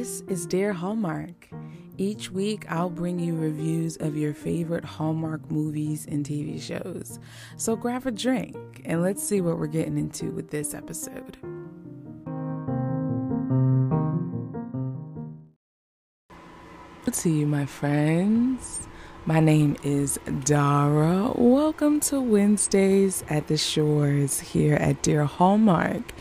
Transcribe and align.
This 0.00 0.22
is 0.28 0.46
Dear 0.46 0.72
Hallmark. 0.72 1.50
Each 1.98 2.30
week, 2.30 2.64
I'll 2.72 2.88
bring 2.88 3.18
you 3.18 3.36
reviews 3.36 3.98
of 3.98 4.16
your 4.16 4.32
favorite 4.32 4.82
Hallmark 4.82 5.50
movies 5.50 6.06
and 6.10 6.24
TV 6.24 6.58
shows. 6.58 7.18
So 7.58 7.76
grab 7.76 8.06
a 8.06 8.10
drink 8.10 8.80
and 8.86 9.02
let's 9.02 9.22
see 9.22 9.42
what 9.42 9.58
we're 9.58 9.66
getting 9.66 9.98
into 9.98 10.30
with 10.30 10.48
this 10.48 10.72
episode. 10.72 11.36
Good 17.04 17.12
to 17.12 17.28
you, 17.28 17.46
my 17.46 17.66
friends. 17.66 18.88
My 19.26 19.38
name 19.38 19.76
is 19.82 20.18
Dara. 20.44 21.30
Welcome 21.34 22.00
to 22.00 22.22
Wednesdays 22.22 23.22
at 23.28 23.48
the 23.48 23.58
Shores 23.58 24.40
here 24.40 24.76
at 24.76 25.02
Dear 25.02 25.26
Hallmark. 25.26 26.14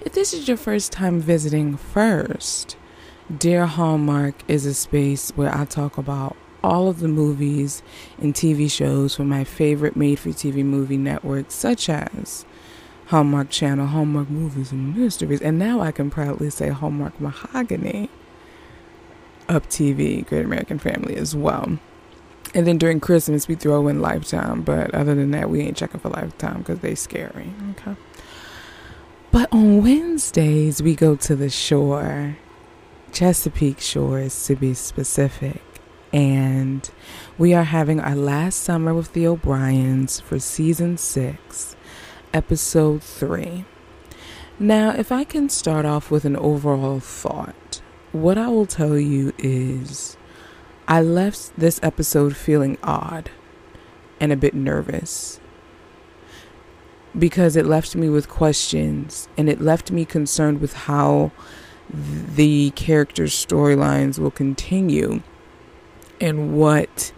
If 0.00 0.14
this 0.14 0.34
is 0.34 0.48
your 0.48 0.56
first 0.56 0.90
time 0.90 1.20
visiting 1.20 1.76
first, 1.76 2.76
Dear 3.38 3.66
Hallmark 3.66 4.34
is 4.48 4.66
a 4.66 4.74
space 4.74 5.30
where 5.36 5.54
I 5.54 5.64
talk 5.64 5.96
about 5.98 6.36
all 6.64 6.88
of 6.88 6.98
the 6.98 7.06
movies 7.06 7.80
and 8.18 8.34
TV 8.34 8.68
shows 8.68 9.14
from 9.14 9.28
my 9.28 9.44
favorite 9.44 9.94
made 9.94 10.18
for 10.18 10.30
TV 10.30 10.64
movie 10.64 10.96
networks, 10.96 11.54
such 11.54 11.88
as 11.88 12.44
Hallmark 13.06 13.48
Channel, 13.48 13.86
Hallmark 13.86 14.30
Movies 14.30 14.72
and 14.72 14.96
Mysteries, 14.96 15.40
and 15.40 15.60
now 15.60 15.80
I 15.80 15.92
can 15.92 16.10
proudly 16.10 16.50
say 16.50 16.70
Hallmark 16.70 17.20
Mahogany, 17.20 18.10
Up 19.48 19.64
TV, 19.68 20.26
Great 20.26 20.44
American 20.44 20.80
Family 20.80 21.14
as 21.14 21.36
well. 21.36 21.78
And 22.52 22.66
then 22.66 22.78
during 22.78 22.98
Christmas, 22.98 23.46
we 23.46 23.54
throw 23.54 23.86
in 23.86 24.00
Lifetime, 24.00 24.62
but 24.62 24.92
other 24.92 25.14
than 25.14 25.30
that, 25.30 25.50
we 25.50 25.60
ain't 25.60 25.76
checking 25.76 26.00
for 26.00 26.08
Lifetime 26.08 26.58
because 26.58 26.80
they 26.80 26.96
scary. 26.96 27.52
Okay. 27.70 27.94
But 29.30 29.52
on 29.52 29.84
Wednesdays, 29.84 30.82
we 30.82 30.96
go 30.96 31.14
to 31.14 31.36
the 31.36 31.48
shore, 31.48 32.36
Chesapeake 33.12 33.80
Shores 33.80 34.46
to 34.46 34.56
be 34.56 34.74
specific. 34.74 35.62
And 36.12 36.90
we 37.38 37.54
are 37.54 37.64
having 37.64 38.00
our 38.00 38.16
last 38.16 38.60
summer 38.60 38.92
with 38.92 39.12
the 39.12 39.26
O'Briens 39.26 40.20
for 40.20 40.38
season 40.38 40.96
six, 40.98 41.76
episode 42.32 43.02
three. 43.02 43.64
Now, 44.58 44.90
if 44.90 45.12
I 45.12 45.24
can 45.24 45.48
start 45.48 45.86
off 45.86 46.10
with 46.10 46.24
an 46.24 46.36
overall 46.36 47.00
thought, 47.00 47.80
what 48.12 48.36
I 48.36 48.48
will 48.48 48.66
tell 48.66 48.98
you 48.98 49.32
is 49.38 50.16
I 50.88 51.00
left 51.00 51.52
this 51.56 51.78
episode 51.82 52.36
feeling 52.36 52.76
odd 52.82 53.30
and 54.18 54.32
a 54.32 54.36
bit 54.36 54.54
nervous 54.54 55.40
because 57.18 57.56
it 57.56 57.66
left 57.66 57.96
me 57.96 58.08
with 58.08 58.28
questions 58.28 59.28
and 59.36 59.48
it 59.48 59.60
left 59.60 59.90
me 59.90 60.04
concerned 60.04 60.60
with 60.60 60.72
how 60.72 61.32
the 61.92 62.70
characters' 62.70 63.34
storylines 63.34 64.18
will 64.18 64.30
continue 64.30 65.22
and 66.20 66.54
what, 66.54 67.12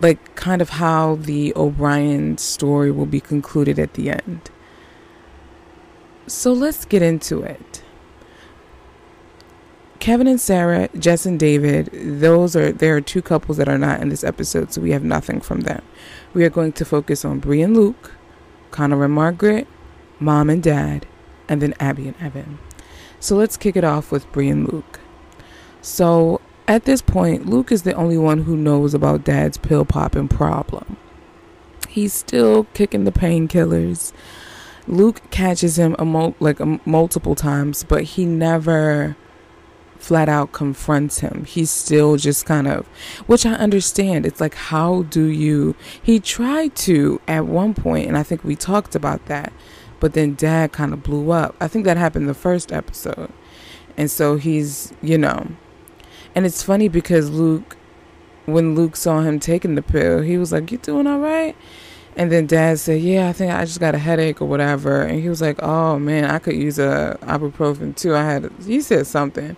like, 0.00 0.34
kind 0.34 0.62
of 0.62 0.70
how 0.70 1.16
the 1.16 1.52
O'Brien 1.54 2.38
story 2.38 2.90
will 2.90 3.06
be 3.06 3.20
concluded 3.20 3.78
at 3.78 3.94
the 3.94 4.10
end. 4.10 4.50
So 6.26 6.52
let's 6.52 6.84
get 6.84 7.02
into 7.02 7.42
it. 7.42 7.82
Kevin 10.00 10.26
and 10.28 10.40
Sarah, 10.40 10.88
Jess 10.98 11.26
and 11.26 11.38
David, 11.40 11.90
those 11.92 12.54
are 12.54 12.70
there 12.70 12.96
are 12.96 13.00
two 13.00 13.20
couples 13.20 13.56
that 13.56 13.68
are 13.68 13.78
not 13.78 14.00
in 14.00 14.10
this 14.10 14.22
episode, 14.22 14.72
so 14.72 14.80
we 14.80 14.92
have 14.92 15.02
nothing 15.02 15.40
from 15.40 15.62
them. 15.62 15.82
We 16.32 16.44
are 16.44 16.50
going 16.50 16.72
to 16.72 16.84
focus 16.84 17.24
on 17.24 17.40
Bree 17.40 17.62
and 17.62 17.76
Luke, 17.76 18.12
Connor 18.70 19.04
and 19.04 19.12
Margaret, 19.12 19.66
Mom 20.20 20.50
and 20.50 20.62
Dad, 20.62 21.06
and 21.48 21.60
then 21.60 21.74
Abby 21.80 22.06
and 22.08 22.16
Evan. 22.20 22.58
So 23.20 23.36
let's 23.36 23.56
kick 23.56 23.76
it 23.76 23.84
off 23.84 24.12
with 24.12 24.30
Bree 24.32 24.48
and 24.48 24.70
Luke. 24.70 25.00
So 25.80 26.40
at 26.66 26.84
this 26.84 27.02
point, 27.02 27.46
Luke 27.46 27.72
is 27.72 27.82
the 27.82 27.94
only 27.94 28.18
one 28.18 28.42
who 28.42 28.56
knows 28.56 28.94
about 28.94 29.24
Dad's 29.24 29.56
pill 29.58 29.84
popping 29.84 30.28
problem. 30.28 30.96
He's 31.88 32.12
still 32.12 32.64
kicking 32.74 33.04
the 33.04 33.12
painkillers. 33.12 34.12
Luke 34.86 35.22
catches 35.30 35.78
him 35.78 35.96
a 35.98 36.04
mul- 36.04 36.36
like 36.40 36.60
a 36.60 36.80
multiple 36.84 37.34
times, 37.34 37.84
but 37.84 38.02
he 38.04 38.24
never 38.24 39.16
flat 39.98 40.28
out 40.28 40.52
confronts 40.52 41.20
him. 41.20 41.44
He's 41.44 41.70
still 41.70 42.16
just 42.16 42.46
kind 42.46 42.66
of, 42.66 42.86
which 43.26 43.44
I 43.44 43.52
understand. 43.54 44.26
It's 44.26 44.40
like, 44.40 44.54
how 44.54 45.02
do 45.02 45.24
you? 45.24 45.74
He 46.02 46.20
tried 46.20 46.76
to 46.76 47.20
at 47.26 47.46
one 47.46 47.74
point, 47.74 48.06
and 48.06 48.16
I 48.16 48.22
think 48.22 48.44
we 48.44 48.56
talked 48.56 48.94
about 48.94 49.26
that, 49.26 49.52
but 50.00 50.14
then 50.14 50.34
dad 50.34 50.72
kind 50.72 50.92
of 50.92 51.02
blew 51.02 51.30
up. 51.30 51.54
I 51.60 51.68
think 51.68 51.84
that 51.84 51.96
happened 51.96 52.28
the 52.28 52.34
first 52.34 52.72
episode. 52.72 53.32
And 53.96 54.10
so 54.10 54.36
he's, 54.36 54.92
you 55.02 55.18
know, 55.18 55.48
and 56.34 56.46
it's 56.46 56.62
funny 56.62 56.88
because 56.88 57.30
Luke, 57.30 57.76
when 58.46 58.74
Luke 58.74 58.96
saw 58.96 59.20
him 59.20 59.40
taking 59.40 59.74
the 59.74 59.82
pill, 59.82 60.22
he 60.22 60.38
was 60.38 60.52
like, 60.52 60.70
You 60.70 60.78
doing 60.78 61.06
all 61.06 61.18
right? 61.18 61.56
And 62.16 62.32
then 62.32 62.46
dad 62.46 62.78
said, 62.78 63.00
Yeah, 63.00 63.28
I 63.28 63.32
think 63.32 63.52
I 63.52 63.64
just 63.64 63.80
got 63.80 63.94
a 63.94 63.98
headache 63.98 64.40
or 64.40 64.46
whatever. 64.46 65.02
And 65.02 65.20
he 65.20 65.28
was 65.28 65.40
like, 65.40 65.60
Oh 65.62 65.98
man, 65.98 66.24
I 66.24 66.38
could 66.38 66.54
use 66.54 66.78
a 66.78 67.18
ibuprofen 67.22 67.96
too. 67.96 68.14
I 68.14 68.22
had, 68.22 68.52
he 68.64 68.80
said 68.80 69.06
something. 69.06 69.56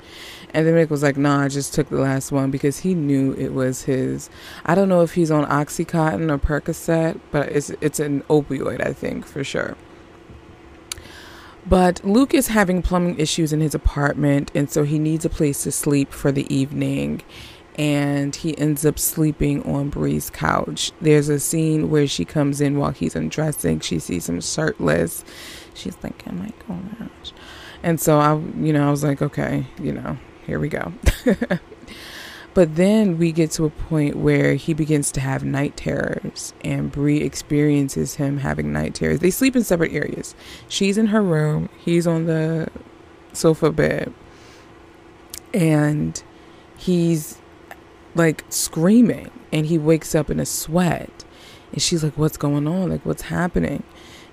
And 0.53 0.67
then 0.67 0.75
Mick 0.75 0.91
was 0.91 1.03
like, 1.03 1.17
"Nah, 1.17 1.43
I 1.43 1.49
just 1.49 1.75
took 1.75 1.89
the 1.89 1.99
last 2.01 2.33
one 2.33 2.51
because 2.51 2.79
he 2.81 2.95
knew 2.95 3.33
it 3.35 3.53
was 3.53 3.85
his. 3.85 4.29
I 4.67 4.75
don't 4.75 4.89
know 4.89 5.03
if 5.03 5.15
he's 5.15 5.31
on 5.31 5.47
OxyContin 5.47 6.31
or 6.31 6.39
Percocet, 6.39 7.21
but 7.31 7.51
it's 7.51 7.71
it's 7.81 8.01
an 8.01 8.23
opioid, 8.23 8.85
I 8.85 8.93
think 8.93 9.27
for 9.27 9.45
sure." 9.45 9.77
But 11.71 12.05
Luke 12.05 12.35
is 12.35 12.49
having 12.49 12.83
plumbing 12.83 13.21
issues 13.21 13.53
in 13.53 13.61
his 13.61 13.77
apartment, 13.77 14.51
and 14.57 14.69
so 14.69 14.83
he 14.83 14.99
needs 14.99 15.25
a 15.25 15.31
place 15.31 15.63
to 15.63 15.71
sleep 15.71 16.13
for 16.13 16.33
the 16.33 16.53
evening. 16.53 17.23
And 17.79 18.35
he 18.35 18.59
ends 18.59 18.85
up 18.85 18.99
sleeping 18.99 19.63
on 19.63 19.89
Bree's 19.89 20.31
couch. 20.31 20.91
There's 21.01 21.29
a 21.29 21.39
scene 21.39 21.89
where 21.89 22.09
she 22.09 22.25
comes 22.25 22.61
in 22.61 22.77
while 22.77 22.91
he's 22.91 23.15
undressing. 23.15 23.81
She 23.81 24.01
sees 24.01 24.29
him 24.29 24.41
shirtless. 24.41 25.25
She's 25.73 25.97
like, 26.03 26.25
"Oh 26.29 26.33
my 26.33 26.51
gosh!" 26.67 27.33
And 27.85 28.01
so 28.01 28.19
I, 28.19 28.35
you 28.59 28.73
know, 28.73 28.89
I 28.89 28.91
was 28.91 29.05
like, 29.05 29.23
"Okay, 29.23 29.67
you 29.81 29.93
know, 29.93 30.19
here 30.47 30.59
we 30.59 30.69
go. 30.69 30.93
but 32.55 32.77
then 32.77 33.19
we 33.19 33.33
get 33.33 33.51
to 33.53 33.65
a 33.65 33.71
point 33.71 34.17
where 34.17 34.55
he 34.55 34.75
begins 34.75 35.13
to 35.13 35.21
have 35.21 35.45
night 35.45 35.77
terrors, 35.77 36.53
and 36.65 36.91
Bree 36.91 37.19
experiences 37.19 38.15
him 38.15 38.39
having 38.39 38.73
night 38.73 38.95
terrors. 38.95 39.21
They 39.21 39.31
sleep 39.31 39.55
in 39.55 39.63
separate 39.63 39.93
areas. 39.93 40.35
She's 40.69 40.99
in 40.99 41.07
her 41.07 41.23
room, 41.23 41.69
he's 41.79 42.07
on 42.07 42.27
the 42.27 42.69
sofa 43.33 43.71
bed, 43.71 44.13
and 45.55 46.23
he's 46.77 47.39
like 48.15 48.45
screaming, 48.49 49.31
and 49.53 49.67
he 49.67 49.79
wakes 49.79 50.15
up 50.15 50.31
in 50.31 50.41
a 50.41 50.47
sweat. 50.47 51.25
And 51.73 51.81
she's 51.81 52.03
like, 52.03 52.19
What's 52.19 52.37
going 52.37 52.67
on? 52.67 52.91
Like, 52.91 53.07
what's 53.07 53.23
happening? 53.23 53.85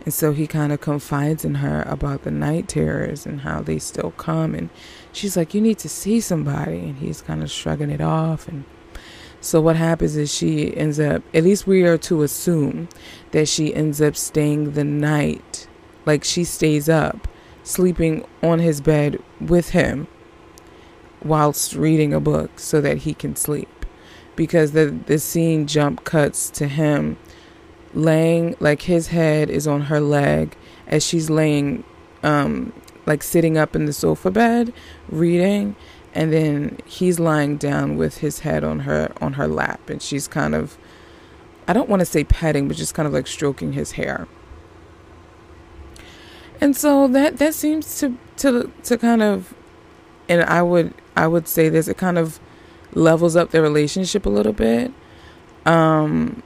And 0.05 0.13
so 0.13 0.31
he 0.31 0.47
kind 0.47 0.71
of 0.71 0.79
confides 0.79 1.43
in 1.43 1.55
her 1.55 1.83
about 1.87 2.23
the 2.23 2.31
night 2.31 2.69
terrors 2.69 3.25
and 3.25 3.41
how 3.41 3.61
they 3.61 3.79
still 3.79 4.11
come. 4.11 4.55
And 4.55 4.69
she's 5.11 5.35
like, 5.35 5.53
You 5.53 5.61
need 5.61 5.79
to 5.79 5.89
see 5.89 6.21
somebody. 6.21 6.79
And 6.79 6.97
he's 6.97 7.21
kind 7.21 7.43
of 7.43 7.51
shrugging 7.51 7.89
it 7.89 8.01
off. 8.01 8.47
And 8.47 8.63
so 9.41 9.61
what 9.61 9.75
happens 9.75 10.15
is 10.15 10.33
she 10.33 10.75
ends 10.75 10.99
up, 10.99 11.23
at 11.33 11.43
least 11.43 11.67
we 11.67 11.83
are 11.83 11.97
to 11.99 12.23
assume 12.23 12.89
that 13.31 13.47
she 13.47 13.73
ends 13.73 14.01
up 14.01 14.15
staying 14.15 14.71
the 14.71 14.83
night. 14.83 15.67
Like 16.05 16.23
she 16.23 16.43
stays 16.43 16.89
up, 16.89 17.27
sleeping 17.63 18.25
on 18.41 18.59
his 18.59 18.81
bed 18.81 19.21
with 19.39 19.69
him 19.69 20.07
whilst 21.23 21.73
reading 21.73 22.13
a 22.13 22.19
book 22.19 22.59
so 22.59 22.81
that 22.81 22.99
he 22.99 23.13
can 23.13 23.35
sleep. 23.35 23.85
Because 24.35 24.71
the, 24.71 24.85
the 24.85 25.19
scene 25.19 25.67
jump 25.67 26.03
cuts 26.03 26.49
to 26.51 26.67
him 26.67 27.17
laying 27.93 28.55
like 28.59 28.83
his 28.83 29.07
head 29.07 29.49
is 29.49 29.67
on 29.67 29.81
her 29.81 29.99
leg 29.99 30.55
as 30.87 31.03
she's 31.05 31.29
laying 31.29 31.83
um 32.23 32.73
like 33.05 33.23
sitting 33.23 33.57
up 33.57 33.75
in 33.75 33.85
the 33.85 33.93
sofa 33.93 34.29
bed 34.29 34.73
reading 35.09 35.75
and 36.13 36.33
then 36.33 36.77
he's 36.85 37.19
lying 37.19 37.57
down 37.57 37.95
with 37.95 38.17
his 38.17 38.39
head 38.39 38.63
on 38.63 38.79
her 38.79 39.11
on 39.21 39.33
her 39.33 39.47
lap 39.47 39.89
and 39.89 40.01
she's 40.01 40.27
kind 40.27 40.55
of 40.55 40.77
I 41.67 41.73
don't 41.73 41.89
want 41.89 41.99
to 41.99 42.05
say 42.05 42.23
petting 42.23 42.67
but 42.67 42.77
just 42.77 42.93
kind 42.95 43.05
of 43.05 43.13
like 43.13 43.27
stroking 43.27 43.73
his 43.73 43.93
hair. 43.93 44.27
And 46.59 46.75
so 46.75 47.07
that 47.09 47.37
that 47.37 47.53
seems 47.53 47.99
to 47.99 48.17
to 48.37 48.71
to 48.83 48.97
kind 48.97 49.21
of 49.21 49.53
and 50.27 50.43
I 50.43 50.61
would 50.61 50.93
I 51.15 51.27
would 51.27 51.47
say 51.47 51.69
this 51.69 51.87
it 51.87 51.97
kind 51.97 52.17
of 52.17 52.39
levels 52.93 53.35
up 53.35 53.51
their 53.51 53.61
relationship 53.61 54.25
a 54.25 54.29
little 54.29 54.53
bit. 54.53 54.91
Um 55.65 56.41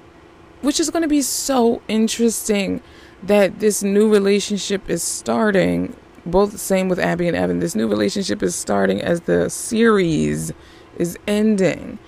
which 0.62 0.80
is 0.80 0.90
going 0.90 1.02
to 1.02 1.08
be 1.08 1.22
so 1.22 1.81
interesting 1.88 2.81
that 3.24 3.60
this 3.60 3.84
new 3.84 4.12
relationship 4.12 4.90
is 4.90 5.04
starting. 5.04 5.96
Both 6.25 6.60
same 6.60 6.88
with 6.90 7.00
Abby 7.00 7.28
and 7.28 7.36
Evan. 7.36 7.60
This 7.60 7.75
new 7.75 7.88
relationship 7.88 8.44
is 8.44 8.56
starting 8.56 9.02
as 9.02 9.22
the 9.22 9.50
series 9.50 10.54
is 10.98 11.18
ending. 11.28 12.00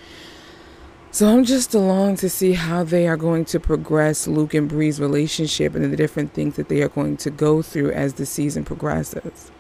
So 1.11 1.27
I'm 1.27 1.43
just 1.43 1.75
along 1.75 2.15
to 2.17 2.29
see 2.29 2.53
how 2.53 2.83
they 2.83 3.07
are 3.07 3.17
going 3.17 3.45
to 3.45 3.59
progress 3.59 4.27
Luke 4.27 4.55
and 4.55 4.67
Bree's 4.67 4.99
relationship 4.99 5.75
and 5.75 5.91
the 5.91 5.95
different 5.95 6.33
things 6.33 6.55
that 6.55 6.69
they 6.69 6.81
are 6.81 6.89
going 6.89 7.17
to 7.17 7.29
go 7.29 7.61
through 7.61 7.91
as 7.91 8.15
the 8.15 8.25
season 8.25 8.65
progresses. 8.65 9.51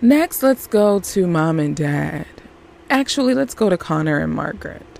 Next, 0.00 0.42
let's 0.42 0.68
go 0.68 1.00
to 1.00 1.26
mom 1.26 1.58
and 1.58 1.74
dad. 1.74 2.26
Actually, 2.90 3.34
let's 3.34 3.54
go 3.54 3.68
to 3.68 3.76
Connor 3.76 4.18
and 4.18 4.32
Margaret. 4.32 4.95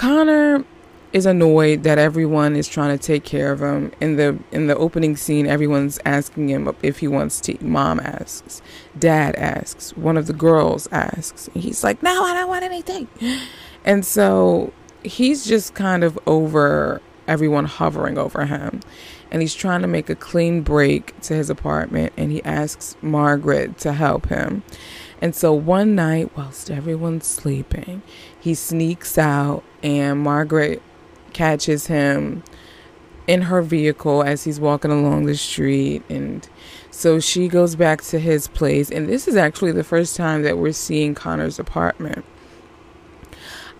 Connor 0.00 0.64
is 1.12 1.26
annoyed 1.26 1.82
that 1.82 1.98
everyone 1.98 2.56
is 2.56 2.66
trying 2.66 2.96
to 2.96 3.06
take 3.06 3.22
care 3.22 3.52
of 3.52 3.60
him. 3.60 3.92
In 4.00 4.16
the 4.16 4.38
in 4.50 4.66
the 4.66 4.74
opening 4.74 5.14
scene, 5.14 5.46
everyone's 5.46 5.98
asking 6.06 6.48
him 6.48 6.74
if 6.82 7.00
he 7.00 7.06
wants 7.06 7.38
tea. 7.38 7.58
Mom 7.60 8.00
asks, 8.00 8.62
Dad 8.98 9.36
asks, 9.36 9.94
one 9.98 10.16
of 10.16 10.26
the 10.26 10.32
girls 10.32 10.88
asks. 10.90 11.50
He's 11.52 11.84
like, 11.84 12.02
"No, 12.02 12.24
I 12.24 12.32
don't 12.32 12.48
want 12.48 12.64
anything." 12.64 13.08
And 13.84 14.02
so 14.02 14.72
he's 15.02 15.44
just 15.44 15.74
kind 15.74 16.02
of 16.02 16.18
over 16.26 17.02
everyone 17.28 17.66
hovering 17.66 18.16
over 18.16 18.46
him. 18.46 18.80
And 19.30 19.42
he's 19.42 19.54
trying 19.54 19.82
to 19.82 19.86
make 19.86 20.08
a 20.08 20.16
clean 20.16 20.62
break 20.62 21.18
to 21.20 21.34
his 21.34 21.50
apartment 21.50 22.14
and 22.16 22.32
he 22.32 22.42
asks 22.42 22.96
Margaret 23.02 23.76
to 23.80 23.92
help 23.92 24.28
him. 24.30 24.62
And 25.20 25.34
so 25.34 25.52
one 25.52 25.94
night, 25.94 26.34
whilst 26.36 26.70
everyone's 26.70 27.26
sleeping, 27.26 28.00
he 28.40 28.54
sneaks 28.54 29.18
out 29.18 29.62
and 29.82 30.20
Margaret 30.20 30.82
catches 31.32 31.86
him 31.86 32.42
in 33.26 33.42
her 33.42 33.62
vehicle 33.62 34.22
as 34.22 34.44
he's 34.44 34.58
walking 34.58 34.90
along 34.90 35.26
the 35.26 35.36
street 35.36 36.02
and 36.08 36.48
so 36.90 37.20
she 37.20 37.46
goes 37.46 37.76
back 37.76 38.02
to 38.02 38.18
his 38.18 38.48
place 38.48 38.90
and 38.90 39.08
this 39.08 39.28
is 39.28 39.36
actually 39.36 39.72
the 39.72 39.84
first 39.84 40.16
time 40.16 40.42
that 40.42 40.58
we're 40.58 40.72
seeing 40.72 41.14
Connor's 41.14 41.58
apartment. 41.58 42.24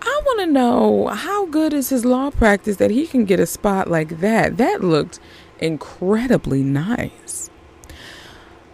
I 0.01 0.21
want 0.25 0.39
to 0.39 0.45
know 0.47 1.07
how 1.07 1.45
good 1.47 1.73
is 1.73 1.89
his 1.89 2.05
law 2.05 2.31
practice 2.31 2.77
that 2.77 2.91
he 2.91 3.05
can 3.05 3.25
get 3.25 3.39
a 3.39 3.45
spot 3.45 3.89
like 3.89 4.19
that. 4.19 4.57
That 4.57 4.83
looked 4.83 5.19
incredibly 5.59 6.63
nice. 6.63 7.49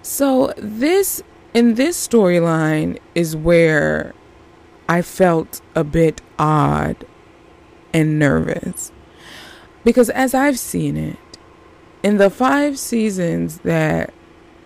So 0.01 0.53
this 0.57 1.21
in 1.53 1.75
this 1.75 2.07
storyline 2.07 2.99
is 3.13 3.35
where 3.35 4.13
I 4.87 5.01
felt 5.01 5.61
a 5.75 5.83
bit 5.83 6.21
odd 6.39 7.05
and 7.93 8.19
nervous. 8.19 8.91
Because 9.83 10.09
as 10.09 10.33
I've 10.33 10.59
seen 10.59 10.97
it, 10.97 11.17
in 12.03 12.17
the 12.17 12.29
five 12.29 12.77
seasons 12.77 13.59
that 13.59 14.13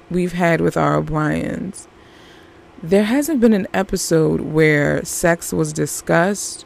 we've 0.09 0.33
had 0.33 0.61
with 0.61 0.75
our 0.75 0.97
O'Briens, 0.97 1.87
there 2.83 3.03
hasn't 3.03 3.39
been 3.39 3.53
an 3.53 3.67
episode 3.73 4.41
where 4.41 5.05
sex 5.05 5.53
was 5.53 5.71
discussed, 5.71 6.65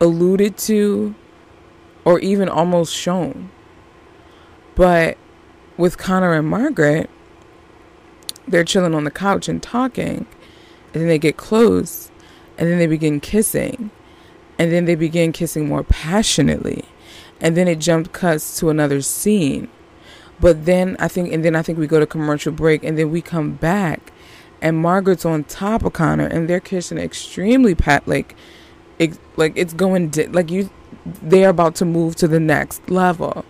alluded 0.00 0.56
to, 0.58 1.14
or 2.04 2.18
even 2.20 2.48
almost 2.48 2.94
shown. 2.94 3.50
But 4.74 5.18
with 5.76 5.98
Connor 5.98 6.32
and 6.32 6.48
Margaret, 6.48 7.10
they're 8.48 8.64
chilling 8.64 8.94
on 8.94 9.04
the 9.04 9.10
couch 9.10 9.48
and 9.48 9.62
talking, 9.62 10.26
and 10.92 11.02
then 11.02 11.08
they 11.08 11.18
get 11.18 11.36
close, 11.36 12.10
and 12.56 12.68
then 12.68 12.78
they 12.78 12.86
begin 12.86 13.20
kissing, 13.20 13.90
and 14.58 14.72
then 14.72 14.84
they 14.84 14.94
begin 14.94 15.32
kissing 15.32 15.68
more 15.68 15.82
passionately. 15.82 16.84
And 17.40 17.56
then 17.56 17.68
it 17.68 17.78
jumped 17.78 18.12
cuts 18.12 18.58
to 18.60 18.70
another 18.70 19.02
scene. 19.02 19.68
But 20.38 20.66
then 20.66 20.96
i 20.98 21.08
think 21.08 21.32
and 21.32 21.42
then 21.42 21.56
i 21.56 21.62
think 21.62 21.78
we 21.78 21.86
go 21.86 21.98
to 21.98 22.06
commercial 22.06 22.52
break 22.52 22.84
and 22.84 22.98
then 22.98 23.10
we 23.10 23.22
come 23.22 23.52
back 23.52 24.12
and 24.60 24.76
margaret's 24.76 25.24
on 25.24 25.44
top 25.44 25.82
of 25.82 25.94
connor 25.94 26.26
and 26.26 26.46
they're 26.46 26.60
kissing 26.60 26.98
extremely 26.98 27.74
pat 27.74 28.06
like 28.06 28.36
it, 28.98 29.18
like 29.36 29.52
it's 29.56 29.72
going 29.72 30.08
di- 30.08 30.26
like 30.26 30.50
you 30.50 30.68
they're 31.22 31.50
about 31.50 31.74
to 31.76 31.84
move 31.84 32.16
to 32.16 32.28
the 32.28 32.40
next 32.40 32.88
level. 32.90 33.44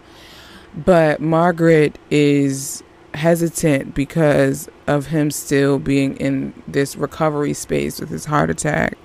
But 0.76 1.20
margaret 1.20 1.98
is 2.10 2.82
hesitant 3.14 3.94
because 3.94 4.68
of 4.86 5.06
him 5.06 5.30
still 5.30 5.78
being 5.78 6.16
in 6.18 6.52
this 6.68 6.96
recovery 6.96 7.54
space 7.54 7.98
with 7.98 8.10
his 8.10 8.26
heart 8.26 8.50
attack 8.50 8.98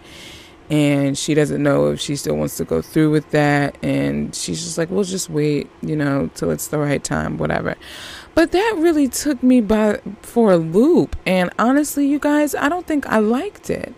and 0.72 1.18
she 1.18 1.34
doesn't 1.34 1.62
know 1.62 1.92
if 1.92 2.00
she 2.00 2.16
still 2.16 2.38
wants 2.38 2.56
to 2.56 2.64
go 2.64 2.82
through 2.82 3.12
with 3.12 3.30
that. 3.32 3.76
And 3.84 4.34
she's 4.34 4.64
just 4.64 4.78
like 4.78 4.90
we'll 4.90 5.04
just 5.04 5.30
wait 5.30 5.70
you 5.82 5.98
know 5.98 6.32
till 6.34 6.50
it's 6.50 6.70
the 6.70 6.80
right 6.80 7.04
time 7.04 7.38
whatever. 7.38 7.76
But 8.34 8.54
that 8.54 8.76
really 8.78 9.10
took 9.10 9.44
me 9.44 9.60
by 9.60 10.00
for 10.22 10.54
a 10.54 10.58
loop. 10.58 11.18
And 11.26 11.52
honestly 11.60 12.08
you 12.08 12.18
guys 12.18 12.56
i 12.56 12.70
don't 12.70 12.88
think 12.88 13.06
i 13.08 13.20
liked 13.20 13.70
it. 13.70 13.94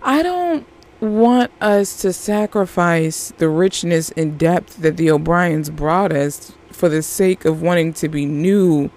I 0.00 0.22
don't 0.22 0.66
want 1.00 1.50
us 1.60 2.00
to 2.02 2.12
sacrifice 2.12 3.32
the 3.38 3.48
richness 3.48 4.10
and 4.12 4.38
depth 4.38 4.76
that 4.78 4.96
the 4.96 5.10
o'briens 5.10 5.68
brought 5.68 6.12
us 6.12 6.52
for 6.70 6.88
the 6.88 7.02
sake 7.02 7.44
of 7.44 7.60
wanting 7.60 7.92
to 7.92 8.08
be 8.08 8.24
new 8.24 8.90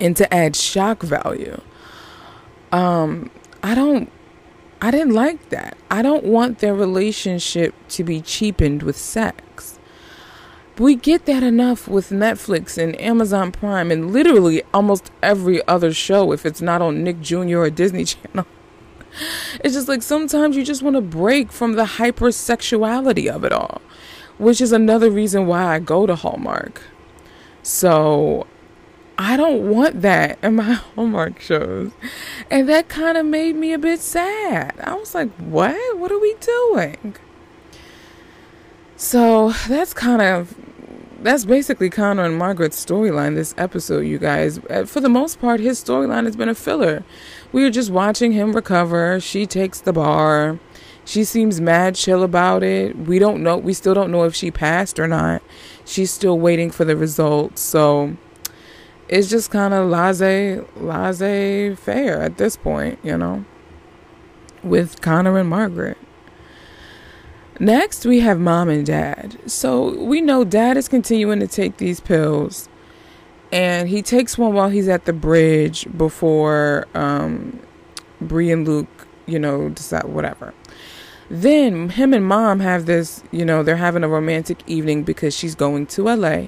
and 0.00 0.16
to 0.16 0.32
add 0.32 0.56
shock 0.56 1.02
value. 1.02 1.60
Um 2.72 3.30
i 3.62 3.74
don't 3.74 4.10
I 4.80 4.90
didn't 4.90 5.14
like 5.14 5.48
that. 5.48 5.76
I 5.90 6.02
don't 6.02 6.24
want 6.24 6.60
their 6.60 6.74
relationship 6.74 7.74
to 7.88 8.04
be 8.04 8.20
cheapened 8.20 8.82
with 8.82 8.96
sex. 8.96 9.78
We 10.78 10.94
get 10.94 11.26
that 11.26 11.42
enough 11.42 11.88
with 11.88 12.10
Netflix 12.10 12.78
and 12.78 12.98
Amazon 13.00 13.50
Prime 13.50 13.90
and 13.90 14.12
literally 14.12 14.62
almost 14.72 15.10
every 15.20 15.66
other 15.66 15.92
show 15.92 16.30
if 16.30 16.46
it's 16.46 16.62
not 16.62 16.80
on 16.80 17.02
Nick 17.02 17.20
Jr. 17.20 17.58
or 17.58 17.70
Disney 17.70 18.04
Channel. 18.06 18.46
It's 19.64 19.74
just 19.74 19.88
like 19.88 20.02
sometimes 20.02 20.56
you 20.56 20.64
just 20.64 20.82
want 20.82 20.94
to 20.94 21.02
break 21.02 21.50
from 21.50 21.72
the 21.72 21.84
hypersexuality 21.84 23.26
of 23.26 23.42
it 23.44 23.52
all, 23.52 23.80
which 24.38 24.60
is 24.60 24.70
another 24.70 25.10
reason 25.10 25.46
why 25.46 25.74
I 25.74 25.80
go 25.80 26.06
to 26.06 26.14
Hallmark. 26.14 26.82
So 27.64 28.46
I 29.20 29.36
don't 29.36 29.68
want 29.68 30.02
that 30.02 30.38
in 30.44 30.54
my 30.54 30.62
Hallmark 30.94 31.40
shows. 31.40 31.90
And 32.50 32.68
that 32.68 32.88
kind 32.88 33.18
of 33.18 33.26
made 33.26 33.56
me 33.56 33.72
a 33.72 33.78
bit 33.78 34.00
sad. 34.00 34.78
I 34.80 34.94
was 34.94 35.12
like, 35.12 35.30
what? 35.32 35.98
What 35.98 36.12
are 36.12 36.20
we 36.20 36.34
doing? 36.40 37.16
So 38.96 39.50
that's 39.68 39.92
kind 39.92 40.22
of 40.22 40.54
that's 41.20 41.44
basically 41.44 41.90
Connor 41.90 42.24
and 42.24 42.38
Margaret's 42.38 42.84
storyline 42.84 43.34
this 43.34 43.52
episode, 43.58 44.00
you 44.00 44.18
guys. 44.18 44.60
Uh, 44.70 44.84
for 44.84 45.00
the 45.00 45.08
most 45.08 45.40
part, 45.40 45.58
his 45.58 45.82
storyline 45.82 46.26
has 46.26 46.36
been 46.36 46.48
a 46.48 46.54
filler. 46.54 47.02
We 47.50 47.64
are 47.64 47.70
just 47.70 47.90
watching 47.90 48.30
him 48.32 48.52
recover. 48.52 49.18
She 49.18 49.46
takes 49.46 49.80
the 49.80 49.92
bar. 49.92 50.60
She 51.04 51.24
seems 51.24 51.60
mad 51.60 51.96
chill 51.96 52.22
about 52.22 52.62
it. 52.62 52.96
We 52.96 53.18
don't 53.18 53.42
know. 53.42 53.56
We 53.56 53.72
still 53.72 53.94
don't 53.94 54.12
know 54.12 54.24
if 54.24 54.34
she 54.34 54.52
passed 54.52 55.00
or 55.00 55.08
not. 55.08 55.42
She's 55.84 56.12
still 56.12 56.38
waiting 56.38 56.70
for 56.70 56.84
the 56.84 56.96
results. 56.96 57.62
So 57.62 58.16
it's 59.08 59.28
just 59.28 59.50
kind 59.50 59.72
of 59.74 59.88
laissez 59.88 60.60
laissez 60.76 61.74
faire 61.74 62.20
at 62.20 62.36
this 62.36 62.56
point, 62.56 62.98
you 63.02 63.16
know, 63.16 63.44
with 64.62 65.00
Connor 65.00 65.38
and 65.38 65.48
Margaret. 65.48 65.98
Next, 67.60 68.06
we 68.06 68.20
have 68.20 68.38
mom 68.38 68.68
and 68.68 68.86
dad. 68.86 69.38
So 69.46 70.00
we 70.04 70.20
know 70.20 70.44
dad 70.44 70.76
is 70.76 70.88
continuing 70.88 71.40
to 71.40 71.48
take 71.48 71.78
these 71.78 71.98
pills, 71.98 72.68
and 73.50 73.88
he 73.88 74.02
takes 74.02 74.38
one 74.38 74.52
while 74.52 74.68
he's 74.68 74.88
at 74.88 75.06
the 75.06 75.12
bridge 75.12 75.86
before 75.96 76.86
um, 76.94 77.58
Bree 78.20 78.52
and 78.52 78.66
Luke, 78.66 79.08
you 79.26 79.38
know, 79.38 79.70
decide 79.70 80.04
whatever. 80.04 80.54
Then 81.30 81.90
him 81.90 82.14
and 82.14 82.24
mom 82.24 82.60
have 82.60 82.86
this, 82.86 83.22
you 83.32 83.44
know, 83.44 83.62
they're 83.62 83.76
having 83.76 84.04
a 84.04 84.08
romantic 84.08 84.62
evening 84.66 85.02
because 85.02 85.36
she's 85.36 85.54
going 85.54 85.86
to 85.88 86.04
LA 86.04 86.46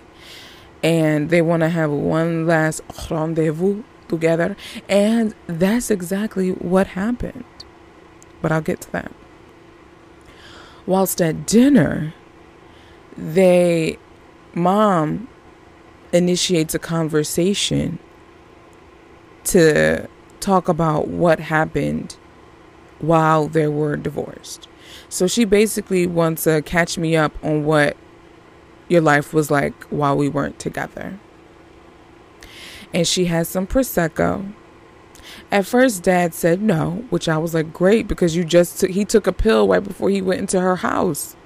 and 0.82 1.30
they 1.30 1.42
want 1.42 1.60
to 1.60 1.68
have 1.68 1.90
one 1.90 2.46
last 2.46 2.82
rendezvous 3.10 3.82
together. 4.08 4.56
And 4.88 5.34
that's 5.46 5.90
exactly 5.90 6.50
what 6.50 6.88
happened. 6.88 7.44
But 8.42 8.52
I'll 8.52 8.60
get 8.60 8.80
to 8.82 8.92
that. 8.92 9.12
Whilst 10.86 11.20
at 11.20 11.46
dinner, 11.46 12.14
they, 13.16 13.98
mom 14.54 15.28
initiates 16.12 16.74
a 16.74 16.78
conversation 16.78 17.98
to 19.44 20.08
talk 20.40 20.68
about 20.68 21.08
what 21.08 21.38
happened 21.38 22.16
while 22.98 23.46
they 23.46 23.68
were 23.68 23.96
divorced. 23.96 24.68
So 25.08 25.26
she 25.26 25.44
basically 25.44 26.06
wants 26.06 26.44
to 26.44 26.62
catch 26.62 26.98
me 26.98 27.16
up 27.16 27.32
on 27.44 27.64
what 27.64 27.96
your 28.90 29.00
life 29.00 29.32
was 29.32 29.50
like 29.50 29.84
while 29.84 30.16
we 30.16 30.28
weren't 30.28 30.58
together. 30.58 31.18
And 32.92 33.06
she 33.06 33.26
had 33.26 33.46
some 33.46 33.66
Prosecco. 33.66 34.52
At 35.52 35.64
first, 35.64 36.02
dad 36.02 36.34
said 36.34 36.60
no, 36.60 37.04
which 37.10 37.28
I 37.28 37.38
was 37.38 37.54
like, 37.54 37.72
great, 37.72 38.08
because 38.08 38.34
you 38.34 38.44
just 38.44 38.80
took, 38.80 38.90
he 38.90 39.04
took 39.04 39.28
a 39.28 39.32
pill 39.32 39.68
right 39.68 39.82
before 39.82 40.10
he 40.10 40.20
went 40.20 40.40
into 40.40 40.60
her 40.60 40.76
house. 40.76 41.36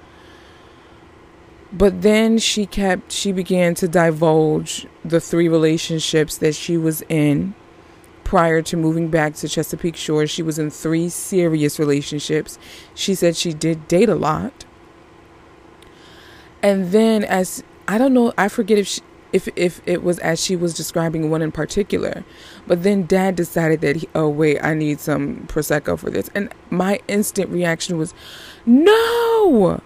But 1.71 2.01
then 2.01 2.39
she 2.39 2.65
kept, 2.65 3.11
she 3.11 3.31
began 3.31 3.75
to 3.75 3.87
divulge 3.87 4.87
the 5.03 5.19
three 5.19 5.47
relationships 5.47 6.37
that 6.37 6.55
she 6.55 6.77
was 6.77 7.03
in 7.09 7.53
prior 8.23 8.61
to 8.63 8.77
moving 8.77 9.09
back 9.09 9.35
to 9.35 9.47
Chesapeake 9.47 9.95
Shores. 9.95 10.31
She 10.31 10.41
was 10.41 10.57
in 10.57 10.71
three 10.71 11.09
serious 11.09 11.77
relationships. 11.77 12.57
She 12.95 13.13
said 13.13 13.35
she 13.35 13.53
did 13.53 13.87
date 13.87 14.09
a 14.09 14.15
lot. 14.15 14.64
And 16.61 16.91
then 16.91 17.23
as 17.23 17.63
I 17.87 17.97
don't 17.97 18.13
know, 18.13 18.33
I 18.37 18.47
forget 18.47 18.77
if 18.77 18.87
she, 18.87 19.01
if 19.31 19.47
if 19.55 19.81
it 19.85 20.03
was 20.03 20.19
as 20.19 20.43
she 20.43 20.55
was 20.55 20.73
describing 20.73 21.29
one 21.29 21.41
in 21.41 21.51
particular. 21.51 22.23
But 22.67 22.83
then 22.83 23.05
dad 23.05 23.35
decided 23.35 23.81
that 23.81 23.97
he, 23.97 24.09
oh 24.15 24.29
wait, 24.29 24.59
I 24.63 24.73
need 24.73 24.99
some 24.99 25.45
prosecco 25.47 25.97
for 25.99 26.09
this. 26.09 26.29
And 26.33 26.53
my 26.69 26.99
instant 27.07 27.49
reaction 27.49 27.97
was, 27.97 28.13
"No! 28.65 29.81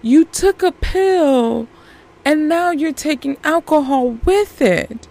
You 0.00 0.24
took 0.24 0.62
a 0.62 0.72
pill 0.72 1.66
and 2.24 2.48
now 2.48 2.70
you're 2.70 2.92
taking 2.92 3.36
alcohol 3.44 4.10
with 4.24 4.62
it." 4.62 5.08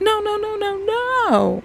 No, 0.00 0.20
no, 0.20 0.36
no, 0.36 0.56
no, 0.56 0.76
no. 0.78 1.62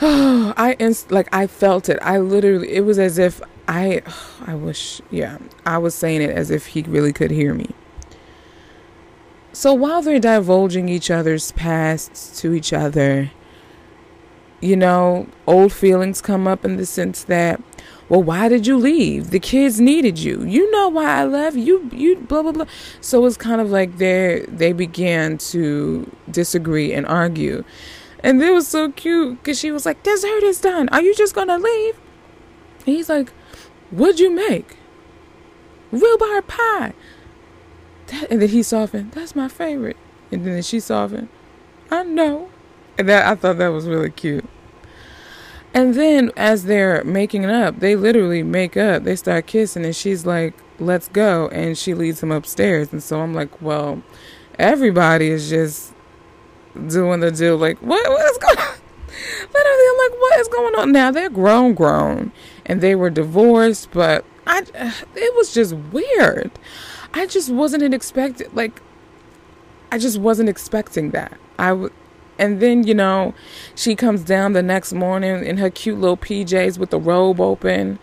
I 0.56 0.76
inst- 0.78 1.12
like 1.12 1.28
I 1.32 1.46
felt 1.46 1.88
it. 1.88 1.98
I 2.02 2.18
literally 2.18 2.72
it 2.72 2.84
was 2.84 2.98
as 2.98 3.18
if 3.18 3.40
I 3.66 4.02
I 4.46 4.54
wish 4.54 5.00
yeah, 5.10 5.38
I 5.64 5.78
was 5.78 5.94
saying 5.94 6.22
it 6.22 6.30
as 6.30 6.50
if 6.50 6.66
he 6.66 6.82
really 6.82 7.12
could 7.12 7.30
hear 7.30 7.54
me. 7.54 7.70
So 9.52 9.72
while 9.72 10.02
they're 10.02 10.18
divulging 10.18 10.88
each 10.88 11.10
other's 11.10 11.52
pasts 11.52 12.40
to 12.40 12.54
each 12.54 12.72
other, 12.72 13.30
you 14.60 14.76
know, 14.76 15.28
old 15.46 15.72
feelings 15.72 16.20
come 16.20 16.48
up 16.48 16.64
in 16.64 16.76
the 16.76 16.86
sense 16.86 17.22
that, 17.24 17.62
well, 18.08 18.22
why 18.22 18.48
did 18.48 18.66
you 18.66 18.76
leave? 18.76 19.30
The 19.30 19.38
kids 19.38 19.80
needed 19.80 20.18
you. 20.18 20.42
You 20.44 20.70
know 20.72 20.88
why 20.88 21.20
I 21.20 21.24
left. 21.24 21.56
You 21.56 21.88
you 21.92 22.16
blah 22.16 22.42
blah 22.42 22.52
blah. 22.52 22.66
So 23.00 23.24
it's 23.26 23.36
kind 23.36 23.60
of 23.60 23.70
like 23.70 23.98
they 23.98 24.44
they 24.48 24.72
began 24.72 25.38
to 25.52 26.10
disagree 26.30 26.92
and 26.92 27.06
argue. 27.06 27.64
And 28.20 28.42
it 28.42 28.52
was 28.52 28.66
so 28.66 28.90
cute 28.90 29.38
because 29.38 29.58
she 29.58 29.70
was 29.70 29.84
like, 29.86 30.02
Dessert 30.02 30.42
is 30.42 30.60
done. 30.60 30.88
Are 30.88 31.02
you 31.02 31.14
just 31.14 31.34
gonna 31.34 31.58
leave? 31.58 32.00
And 32.86 32.96
he's 32.96 33.08
like, 33.08 33.32
What'd 33.90 34.20
you 34.20 34.30
make? 34.30 34.76
Rhubarb 35.92 36.46
pie. 36.48 36.94
That, 38.08 38.30
and 38.30 38.42
then 38.42 38.48
he 38.48 38.62
softened. 38.62 39.12
That's 39.12 39.36
my 39.36 39.48
favorite. 39.48 39.96
And 40.30 40.46
then 40.46 40.62
she 40.62 40.80
softened. 40.80 41.28
I 41.90 42.02
know. 42.02 42.50
And 42.98 43.08
that 43.08 43.26
I 43.26 43.34
thought 43.34 43.58
that 43.58 43.68
was 43.68 43.86
really 43.86 44.10
cute. 44.10 44.44
And 45.72 45.94
then 45.94 46.30
as 46.36 46.64
they're 46.64 47.02
making 47.04 47.42
it 47.42 47.50
up, 47.50 47.80
they 47.80 47.96
literally 47.96 48.42
make 48.42 48.76
up. 48.76 49.02
They 49.02 49.16
start 49.16 49.46
kissing 49.46 49.84
and 49.84 49.94
she's 49.94 50.24
like, 50.24 50.54
"Let's 50.78 51.08
go." 51.08 51.48
And 51.48 51.76
she 51.76 51.94
leads 51.94 52.22
him 52.22 52.30
upstairs. 52.30 52.92
And 52.92 53.02
so 53.02 53.20
I'm 53.20 53.34
like, 53.34 53.60
"Well, 53.60 54.02
everybody 54.58 55.28
is 55.28 55.48
just 55.50 55.92
doing 56.86 57.20
the 57.20 57.32
deal 57.32 57.56
like, 57.56 57.78
what 57.78 58.08
what 58.08 58.30
is 58.30 58.38
going 58.38 58.58
on?" 58.58 58.74
Literally, 59.54 59.84
I'm 59.90 59.98
like, 59.98 60.20
"What 60.20 60.40
is 60.40 60.48
going 60.48 60.74
on?" 60.74 60.92
Now 60.92 61.10
they're 61.10 61.30
grown 61.30 61.74
grown 61.74 62.32
and 62.66 62.80
they 62.80 62.94
were 62.94 63.10
divorced, 63.10 63.90
but 63.92 64.24
I 64.46 64.64
it 65.14 65.34
was 65.34 65.54
just 65.54 65.74
weird. 65.74 66.50
I 67.12 67.26
just 67.26 67.50
wasn't 67.50 67.94
expecting 67.94 68.48
like 68.52 68.82
I 69.92 69.98
just 69.98 70.18
wasn't 70.18 70.48
expecting 70.48 71.12
that. 71.12 71.38
I 71.58 71.72
would 71.72 71.92
and 72.38 72.60
then, 72.60 72.84
you 72.84 72.94
know, 72.94 73.34
she 73.74 73.94
comes 73.94 74.22
down 74.22 74.52
the 74.52 74.62
next 74.62 74.92
morning 74.92 75.44
in 75.44 75.58
her 75.58 75.70
cute 75.70 76.00
little 76.00 76.16
PJs 76.16 76.78
with 76.78 76.90
the 76.90 76.98
robe 76.98 77.40
open 77.40 77.98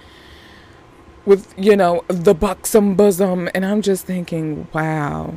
with, 1.26 1.54
you 1.58 1.76
know, 1.76 2.04
the 2.08 2.34
buxom 2.34 2.96
bosom 2.96 3.50
and 3.54 3.66
I'm 3.66 3.82
just 3.82 4.06
thinking, 4.06 4.68
wow. 4.74 5.36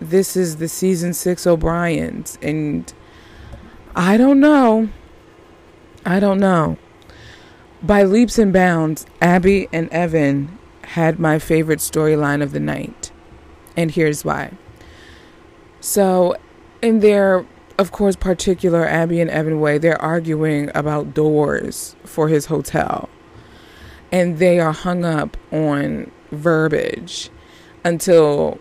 This 0.00 0.36
is 0.36 0.56
the 0.56 0.68
season 0.68 1.14
6 1.14 1.46
O'Briens 1.46 2.38
and 2.42 2.92
I 3.94 4.16
don't 4.16 4.40
know. 4.40 4.88
I 6.04 6.20
don't 6.20 6.38
know. 6.38 6.78
By 7.82 8.02
leaps 8.04 8.38
and 8.38 8.52
bounds, 8.52 9.06
Abby 9.20 9.68
and 9.72 9.88
Evan 9.90 10.58
had 10.82 11.18
my 11.18 11.38
favorite 11.38 11.78
storyline 11.78 12.42
of 12.42 12.52
the 12.52 12.60
night. 12.60 13.10
And 13.76 13.90
here's 13.90 14.24
why. 14.24 14.52
So, 15.80 16.36
in 16.82 17.00
their, 17.00 17.46
of 17.78 17.90
course, 17.92 18.16
particular 18.16 18.86
Abby 18.86 19.20
and 19.20 19.30
Evan 19.30 19.60
way, 19.60 19.78
they're 19.78 20.00
arguing 20.00 20.70
about 20.74 21.14
doors 21.14 21.96
for 22.04 22.28
his 22.28 22.46
hotel. 22.46 23.08
And 24.12 24.38
they 24.38 24.58
are 24.60 24.72
hung 24.72 25.04
up 25.04 25.36
on 25.52 26.10
verbiage 26.30 27.30
until 27.84 28.58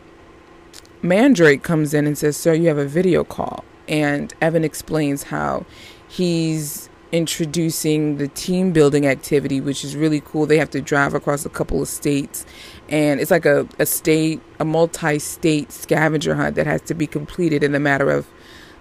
Mandrake 1.01 1.63
comes 1.63 1.93
in 1.93 2.07
and 2.07 2.17
says, 2.17 2.37
Sir, 2.37 2.53
you 2.53 2.67
have 2.67 2.77
a 2.77 2.85
video 2.85 3.23
call. 3.23 3.65
And 3.89 4.33
Evan 4.39 4.63
explains 4.63 5.23
how 5.23 5.65
he's 6.07 6.89
introducing 7.11 8.17
the 8.17 8.27
team 8.27 8.71
building 8.71 9.07
activity, 9.07 9.59
which 9.59 9.83
is 9.83 9.95
really 9.95 10.21
cool. 10.21 10.45
They 10.45 10.59
have 10.59 10.69
to 10.71 10.81
drive 10.81 11.15
across 11.15 11.45
a 11.45 11.49
couple 11.49 11.81
of 11.81 11.87
states, 11.87 12.45
and 12.87 13.19
it's 13.19 13.31
like 13.31 13.45
a, 13.45 13.67
a 13.79 13.85
state, 13.85 14.41
a 14.59 14.65
multi 14.65 15.19
state 15.19 15.71
scavenger 15.71 16.35
hunt 16.35 16.55
that 16.55 16.67
has 16.67 16.81
to 16.83 16.93
be 16.93 17.07
completed 17.07 17.63
in 17.63 17.73
a 17.73 17.79
matter 17.79 18.11
of 18.11 18.27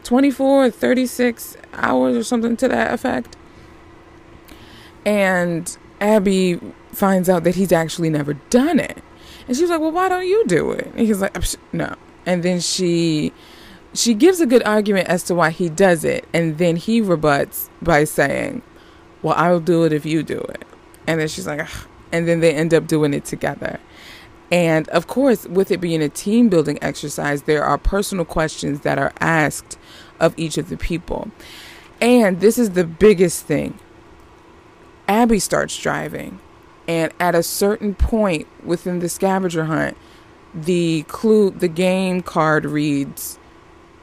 24 0.04 0.66
or 0.66 0.70
36 0.70 1.56
hours 1.72 2.16
or 2.16 2.22
something 2.22 2.56
to 2.58 2.68
that 2.68 2.92
effect. 2.92 3.36
And 5.04 5.76
Abby 6.00 6.60
finds 6.92 7.28
out 7.28 7.44
that 7.44 7.54
he's 7.54 7.72
actually 7.72 8.10
never 8.10 8.34
done 8.34 8.78
it. 8.78 9.02
And 9.46 9.56
she's 9.56 9.70
like, 9.70 9.80
Well, 9.80 9.92
why 9.92 10.08
don't 10.08 10.26
you 10.26 10.44
do 10.46 10.70
it? 10.72 10.86
And 10.94 11.06
he's 11.06 11.20
like, 11.20 11.36
No. 11.72 11.94
And 12.26 12.42
then 12.42 12.60
she 12.60 13.32
she 13.94 14.14
gives 14.14 14.40
a 14.40 14.46
good 14.46 14.62
argument 14.64 15.08
as 15.08 15.22
to 15.24 15.34
why 15.34 15.50
he 15.50 15.68
does 15.68 16.04
it, 16.04 16.26
and 16.32 16.58
then 16.58 16.76
he 16.76 17.00
rebuts 17.00 17.70
by 17.80 18.04
saying, 18.04 18.62
Well, 19.22 19.34
I'll 19.36 19.60
do 19.60 19.84
it 19.84 19.92
if 19.92 20.04
you 20.04 20.22
do 20.22 20.38
it. 20.38 20.64
And 21.06 21.20
then 21.20 21.28
she's 21.28 21.46
like, 21.46 21.60
Ugh. 21.60 21.86
and 22.12 22.28
then 22.28 22.40
they 22.40 22.52
end 22.54 22.74
up 22.74 22.86
doing 22.86 23.14
it 23.14 23.24
together. 23.24 23.80
And 24.50 24.88
of 24.88 25.06
course, 25.06 25.46
with 25.46 25.70
it 25.70 25.80
being 25.80 26.02
a 26.02 26.08
team 26.08 26.48
building 26.48 26.78
exercise, 26.80 27.42
there 27.42 27.64
are 27.64 27.76
personal 27.76 28.24
questions 28.24 28.80
that 28.80 28.98
are 28.98 29.12
asked 29.20 29.78
of 30.20 30.34
each 30.38 30.56
of 30.56 30.68
the 30.68 30.76
people. 30.76 31.30
And 32.00 32.40
this 32.40 32.58
is 32.58 32.70
the 32.70 32.84
biggest 32.84 33.44
thing 33.44 33.78
Abby 35.06 35.38
starts 35.38 35.76
driving. 35.76 36.40
And 36.86 37.12
at 37.20 37.34
a 37.34 37.42
certain 37.42 37.94
point 37.94 38.46
within 38.64 39.00
the 39.00 39.08
scavenger 39.10 39.64
hunt, 39.64 39.96
the 40.54 41.02
clue, 41.08 41.50
the 41.50 41.68
game 41.68 42.22
card 42.22 42.64
reads, 42.64 43.38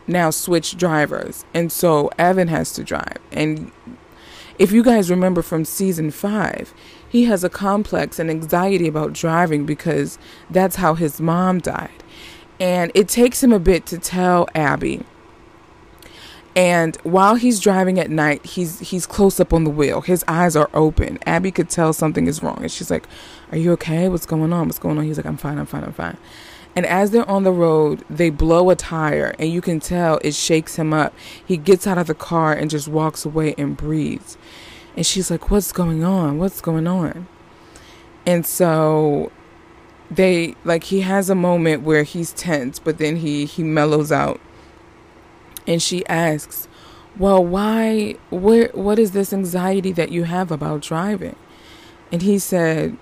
now 0.08 0.30
switch 0.30 0.78
drivers. 0.78 1.46
And 1.54 1.72
so 1.72 2.10
Evan 2.18 2.48
has 2.48 2.72
to 2.74 2.84
drive. 2.84 3.18
And 3.32 3.72
if 4.58 4.72
you 4.72 4.84
guys 4.84 5.10
remember 5.10 5.42
from 5.42 5.66
season 5.66 6.12
five, 6.12 6.74
he 7.08 7.26
has 7.26 7.44
a 7.44 7.50
complex 7.50 8.20
and 8.20 8.30
anxiety 8.30 8.88
about 8.88 9.14
driving 9.14 9.66
because 9.66 10.18
that's 10.50 10.78
how 10.78 10.94
his 10.96 11.20
mom 11.20 11.60
died. 11.60 12.04
And 12.60 12.92
it 12.96 13.08
takes 13.08 13.44
him 13.44 13.52
a 13.52 13.60
bit 13.60 13.86
to 13.88 13.98
tell 13.98 14.48
Abby. 14.56 15.04
And 16.56 16.96
while 17.04 17.36
he's 17.36 17.60
driving 17.60 18.00
at 18.00 18.10
night, 18.10 18.46
he's 18.46 18.80
he's 18.80 19.06
close 19.06 19.42
up 19.42 19.52
on 19.52 19.66
the 19.66 19.70
wheel. 19.70 20.00
His 20.02 20.24
eyes 20.26 20.56
are 20.56 20.70
open. 20.74 21.20
Abby 21.26 21.52
could 21.52 21.70
tell 21.70 21.92
something 21.92 22.28
is 22.28 22.42
wrong. 22.42 22.60
And 22.62 22.72
she's 22.72 22.90
like, 22.90 23.08
Are 23.52 23.58
you 23.58 23.74
okay? 23.74 24.08
What's 24.08 24.26
going 24.26 24.54
on? 24.54 24.68
What's 24.68 24.80
going 24.80 24.98
on? 24.98 25.04
He's 25.04 25.18
like, 25.18 25.26
I'm 25.26 25.36
fine, 25.36 25.58
I'm 25.58 25.66
fine, 25.66 25.84
I'm 25.84 25.92
fine. 25.92 26.18
And 26.76 26.86
as 26.86 27.12
they're 27.12 27.30
on 27.30 27.44
the 27.44 27.54
road, 27.54 28.04
they 28.10 28.30
blow 28.30 28.70
a 28.70 28.76
tire, 28.76 29.34
and 29.40 29.50
you 29.50 29.62
can 29.62 29.80
tell 29.80 30.20
it 30.24 30.34
shakes 30.34 30.76
him 30.76 30.94
up. 30.94 31.14
He 31.46 31.56
gets 31.56 31.88
out 31.88 31.98
of 31.98 32.08
the 32.08 32.14
car 32.14 32.52
and 32.52 32.70
just 32.70 32.90
walks 32.90 33.24
away 33.24 33.56
and 33.58 33.78
breathes. 33.78 34.38
And 34.96 35.06
she's 35.06 35.32
like, 35.32 35.50
What's 35.50 35.72
going 35.72 36.04
on? 36.04 36.38
What's 36.38 36.60
going 36.60 36.88
on? 36.88 37.28
And 38.26 38.46
so 38.46 39.32
they 40.10 40.56
like 40.64 40.86
he 40.86 41.02
has 41.02 41.30
a 41.30 41.36
moment 41.36 41.84
where 41.84 42.04
he's 42.04 42.34
tense, 42.34 42.80
but 42.80 42.98
then 42.98 43.18
he 43.18 43.46
he 43.46 43.64
mellows 43.64 44.12
out. 44.12 44.40
And 45.68 45.82
she 45.82 46.06
asks, 46.08 46.68
"Well, 47.18 47.44
why 47.44 48.16
where 48.30 48.70
what 48.74 49.00
is 49.00 49.12
this 49.12 49.34
anxiety 49.34 49.92
that 49.94 50.12
you 50.12 50.24
have 50.24 50.52
about 50.52 50.82
driving?" 50.82 51.36
And 52.12 52.22
he 52.22 52.40
said, 52.40 52.98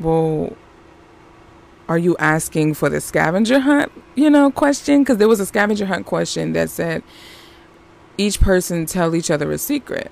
"Well, 0.00 0.56
are 1.88 1.98
you 1.98 2.16
asking 2.18 2.74
for 2.74 2.88
the 2.88 3.00
scavenger 3.00 3.60
hunt, 3.60 3.92
you 4.14 4.28
know, 4.28 4.50
question? 4.50 5.02
Because 5.02 5.18
there 5.18 5.28
was 5.28 5.40
a 5.40 5.46
scavenger 5.46 5.86
hunt 5.86 6.06
question 6.06 6.52
that 6.52 6.70
said 6.70 7.02
each 8.18 8.40
person 8.40 8.86
tell 8.86 9.14
each 9.14 9.30
other 9.30 9.50
a 9.52 9.58
secret. 9.58 10.10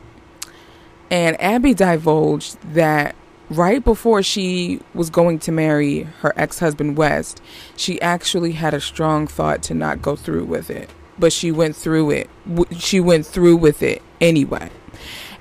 And 1.10 1.40
Abby 1.40 1.74
divulged 1.74 2.60
that 2.74 3.14
right 3.50 3.84
before 3.84 4.22
she 4.22 4.80
was 4.94 5.10
going 5.10 5.38
to 5.40 5.52
marry 5.52 6.02
her 6.20 6.32
ex 6.36 6.58
husband 6.58 6.96
Wes, 6.96 7.34
she 7.76 8.00
actually 8.00 8.52
had 8.52 8.74
a 8.74 8.80
strong 8.80 9.26
thought 9.26 9.62
to 9.64 9.74
not 9.74 10.02
go 10.02 10.16
through 10.16 10.44
with 10.44 10.70
it. 10.70 10.90
But 11.18 11.32
she 11.32 11.52
went 11.52 11.76
through 11.76 12.10
it. 12.10 12.30
She 12.76 13.00
went 13.00 13.26
through 13.26 13.56
with 13.56 13.82
it 13.82 14.02
anyway. 14.20 14.70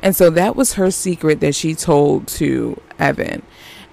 And 0.01 0.15
so 0.15 0.29
that 0.31 0.55
was 0.55 0.73
her 0.73 0.91
secret 0.91 1.39
that 1.39 1.55
she 1.55 1.73
told 1.73 2.27
to 2.27 2.79
Evan. 2.99 3.41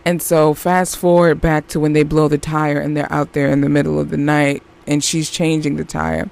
And 0.05 0.23
so 0.23 0.55
fast 0.55 0.97
forward 0.97 1.41
back 1.41 1.69
to 1.69 1.81
when 1.81 1.93
they 1.93 2.03
blow 2.03 2.29
the 2.29 2.39
tire 2.39 2.81
and 2.81 2.97
they're 2.97 3.13
out 3.13 3.33
there 3.33 3.51
in 3.51 3.61
the 3.61 3.69
middle 3.69 3.99
of 3.99 4.11
the 4.11 4.17
night 4.17 4.63
and 4.87 5.05
she's 5.05 5.31
changing 5.31 5.77
the 5.77 5.85
tire. 5.85 6.31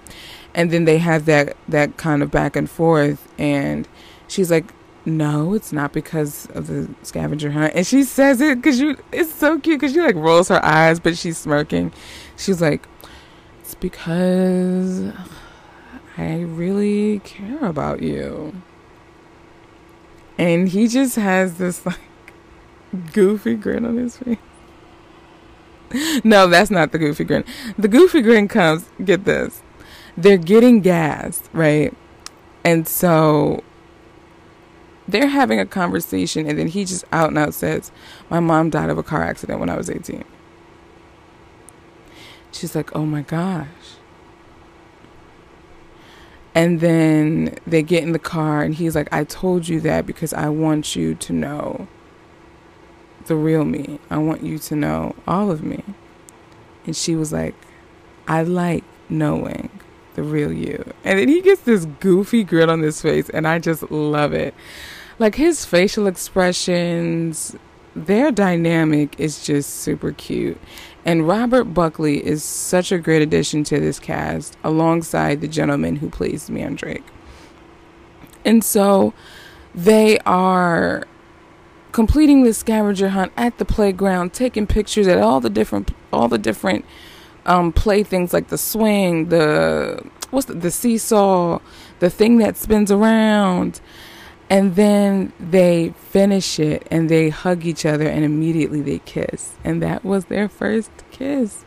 And 0.55 0.71
then 0.71 0.85
they 0.85 0.99
have 0.99 1.27
that 1.27 1.57
that 1.69 1.97
kind 1.97 2.23
of 2.23 2.31
back 2.31 2.57
and 2.57 2.69
forth 2.69 3.31
and 3.39 3.87
she's 4.27 4.51
like, 4.51 4.73
no, 5.05 5.55
it's 5.55 5.73
not 5.73 5.93
because 5.93 6.47
of 6.55 6.67
the 6.67 6.89
scavenger 7.03 7.51
hunt. 7.51 7.75
And 7.75 7.87
she 7.87 8.05
says 8.05 8.41
it 8.41 8.57
because 8.57 8.79
you, 8.81 8.97
it's 9.13 9.33
so 9.33 9.59
cute 9.59 9.81
because 9.81 9.93
she 9.93 10.01
like 10.01 10.17
rolls 10.17 10.49
her 10.49 10.65
eyes, 10.65 11.01
but 11.01 11.17
she's 11.17 11.39
smirking. 11.39 11.93
She's 12.37 12.61
like, 12.61 12.87
it's 13.61 13.75
because 13.75 15.13
I 16.17 16.41
really 16.41 17.21
care 17.21 17.65
about 17.65 18.03
you. 18.03 18.61
And 20.37 20.69
he 20.69 20.89
just 20.89 21.17
has 21.17 21.59
this 21.59 21.85
like 21.87 21.99
goofy 23.13 23.55
grin 23.55 23.85
on 23.85 23.97
his 23.97 24.17
face. 24.17 24.39
no, 26.25 26.47
that's 26.47 26.71
not 26.71 26.93
the 26.93 26.99
goofy 26.99 27.25
grin. 27.25 27.45
The 27.79 27.89
goofy 27.89 28.23
grin 28.23 28.49
comes, 28.49 28.89
get 29.05 29.25
this. 29.25 29.63
They're 30.17 30.37
getting 30.37 30.81
gas, 30.81 31.43
right? 31.53 31.95
And 32.65 32.87
so 32.87 33.63
they're 35.07 35.29
having 35.29 35.61
a 35.61 35.67
conversation, 35.67 36.47
and 36.47 36.59
then 36.59 36.69
he 36.69 36.85
just 36.85 37.05
out 37.13 37.29
and 37.29 37.39
out 37.39 37.55
says, 37.55 37.91
My 38.29 38.41
mom 38.41 38.71
died 38.71 38.91
of 38.91 38.99
a 38.99 39.03
car 39.03 39.23
accident 39.23 39.61
when 39.61 39.71
I 39.71 39.77
was 39.77 39.89
18. 39.89 40.25
She's 42.53 42.75
like, 42.75 42.95
Oh 42.95 43.07
my 43.07 43.23
gosh. 43.23 43.67
And 46.55 46.81
then 46.81 47.57
they 47.67 47.83
get 47.83 48.03
in 48.03 48.13
the 48.13 48.19
car, 48.19 48.63
and 48.63 48.75
he's 48.75 48.97
like, 48.97 49.09
I 49.13 49.23
told 49.25 49.69
you 49.69 49.81
that 49.83 50.07
because 50.07 50.33
I 50.33 50.49
want 50.49 50.97
you 50.97 51.15
to 51.15 51.33
know 51.33 51.87
the 53.29 53.37
real 53.37 53.65
me. 53.65 54.01
I 54.11 54.19
want 54.19 54.43
you 54.43 54.59
to 54.59 54.77
know 54.77 55.15
all 55.27 55.51
of 55.51 55.63
me. 55.63 55.85
And 56.85 56.97
she 56.97 57.15
was 57.15 57.33
like, 57.33 57.55
I 58.27 58.43
like 58.43 58.85
knowing 59.09 59.71
the 60.15 60.23
real 60.23 60.53
you. 60.53 60.93
And 61.05 61.19
then 61.19 61.29
he 61.29 61.41
gets 61.41 61.63
this 61.63 61.85
goofy 62.01 62.45
grin 62.45 62.69
on 62.69 62.81
his 62.81 63.01
face, 63.01 63.29
and 63.31 63.47
I 63.47 63.59
just 63.59 63.91
love 63.91 64.33
it 64.33 64.55
like 65.19 65.35
his 65.35 65.65
facial 65.65 66.07
expressions, 66.07 67.57
their 67.95 68.31
dynamic 68.31 69.19
is 69.19 69.45
just 69.45 69.71
super 69.81 70.13
cute. 70.13 70.61
And 71.05 71.27
Robert 71.27 71.65
Buckley 71.65 72.25
is 72.25 72.45
such 72.45 72.93
a 72.93 72.99
great 72.99 73.23
addition 73.23 73.65
to 73.65 73.81
this 73.81 73.99
cast 73.99 74.57
alongside 74.63 75.41
the 75.41 75.49
gentleman 75.49 75.97
who 75.97 76.11
plays 76.11 76.51
Mandrake. 76.51 77.05
And 78.45 78.63
so 78.63 79.15
they 79.75 80.19
are 80.21 81.07
completing 81.93 82.45
the 82.45 82.55
scavenger 82.55 83.11
hunt 83.11 83.33
at 83.37 83.59
the 83.59 83.65
playground, 83.65 84.33
taking 84.33 84.67
pictures 84.67 85.07
at 85.07 85.19
all 85.19 85.41
the 85.41 85.51
different 85.51 85.93
all 86.13 86.29
the 86.29 86.39
different 86.39 86.85
um, 87.47 87.73
playthings 87.73 88.33
like 88.33 88.49
the 88.49 88.59
swing, 88.59 89.29
the 89.29 90.03
what's 90.31 90.47
the, 90.47 90.55
the 90.55 90.71
seesaw, 90.71 91.59
the 92.01 92.11
thing 92.11 92.39
that 92.39 92.57
spins 92.57 92.91
around, 92.91 93.81
and 94.51 94.77
then 94.77 95.33
they 95.39 95.95
finish 96.11 96.59
it 96.59 96.87
and 96.91 97.09
they 97.09 97.31
hug 97.31 97.65
each 97.65 97.85
other 97.85 98.07
and 98.07 98.25
immediately 98.25 98.81
they 98.81 98.99
kiss. 99.01 99.55
And 99.65 99.83
that 99.83 100.05
was 100.05 100.27
their 100.27 100.49
first 100.49 100.91
kiss. 101.11 101.65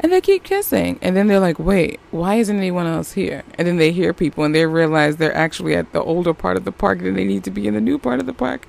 And 0.00 0.12
they 0.12 0.20
keep 0.20 0.44
kissing. 0.44 0.98
And 1.02 1.16
then 1.16 1.26
they're 1.26 1.40
like, 1.40 1.58
wait, 1.58 1.98
why 2.12 2.36
isn't 2.36 2.56
anyone 2.56 2.86
else 2.86 3.12
here? 3.12 3.42
And 3.54 3.66
then 3.66 3.78
they 3.78 3.90
hear 3.90 4.12
people 4.12 4.44
and 4.44 4.54
they 4.54 4.64
realize 4.64 5.16
they're 5.16 5.34
actually 5.34 5.74
at 5.74 5.92
the 5.92 6.02
older 6.02 6.32
part 6.32 6.56
of 6.56 6.64
the 6.64 6.70
park 6.72 7.00
and 7.00 7.16
they 7.16 7.24
need 7.24 7.42
to 7.44 7.50
be 7.50 7.66
in 7.66 7.74
the 7.74 7.80
new 7.80 7.98
part 7.98 8.20
of 8.20 8.26
the 8.26 8.32
park. 8.32 8.68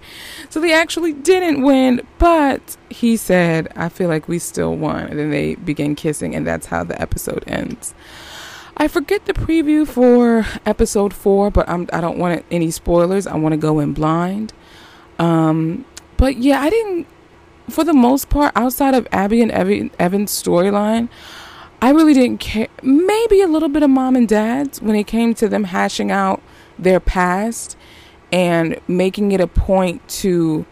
So 0.50 0.60
they 0.60 0.74
actually 0.74 1.14
didn't 1.14 1.62
win, 1.62 2.02
but 2.18 2.78
he 2.90 3.16
said, 3.16 3.72
I 3.76 3.90
feel 3.90 4.10
like 4.10 4.28
we 4.28 4.40
still 4.40 4.76
won. 4.76 5.06
And 5.06 5.20
then 5.20 5.30
they 5.30 5.56
begin 5.56 5.96
kissing, 5.96 6.36
and 6.36 6.48
that's 6.48 6.68
how 6.68 6.84
the 6.84 7.00
episode 7.00 7.44
ends. 7.46 7.94
I 8.82 8.88
forget 8.88 9.26
the 9.26 9.34
preview 9.34 9.86
for 9.86 10.46
episode 10.66 11.14
four, 11.14 11.52
but 11.52 11.68
I'm 11.68 11.90
I 11.92 12.00
don't 12.00 12.18
want 12.18 12.46
any 12.50 12.72
spoilers. 12.72 13.28
I 13.28 13.36
want 13.36 13.52
to 13.52 13.58
go 13.58 13.80
in 13.80 13.94
blind. 13.94 14.54
Um, 15.20 15.84
but 16.16 16.38
yeah, 16.38 16.62
I 16.62 16.70
didn't. 16.70 17.06
For 17.70 17.84
the 17.84 17.94
most 17.94 18.30
part, 18.30 18.52
outside 18.56 18.94
of 18.94 19.08
Abby 19.12 19.42
and 19.42 19.52
Evan, 19.52 19.92
Evan's 20.00 20.32
storyline, 20.32 21.10
I 21.82 21.92
really 21.92 22.14
didn't 22.14 22.40
care. 22.40 22.68
Maybe 22.84 23.42
a 23.42 23.48
little 23.48 23.70
bit 23.70 23.84
of 23.84 23.90
mom 23.90 24.16
and 24.16 24.28
dad's 24.28 24.82
when 24.82 24.96
it 24.96 25.08
came 25.08 25.34
to 25.36 25.48
them 25.48 25.66
hashing 25.66 26.12
out 26.12 26.42
their 26.78 27.00
past 27.00 27.78
and 28.32 28.80
making 28.88 29.32
it 29.32 29.42
a 29.42 29.48
point 29.48 30.08
to 30.10 30.66